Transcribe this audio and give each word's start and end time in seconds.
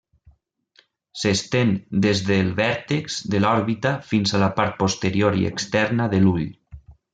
S'estén 1.23 1.73
des 2.05 2.21
del 2.29 2.49
vèrtex 2.61 3.19
de 3.35 3.43
l'òrbita 3.45 3.93
fins 4.09 4.35
a 4.35 4.43
la 4.47 4.49
part 4.59 4.75
posterior 4.83 5.41
i 5.45 5.49
externa 5.53 6.11
de 6.17 6.27
l'ull. 6.27 6.45